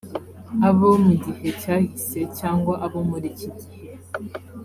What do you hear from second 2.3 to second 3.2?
cyangwa abo